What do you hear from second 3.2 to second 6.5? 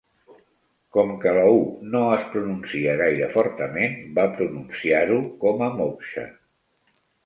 fortament, va pronunciar-ho com a "Moxa".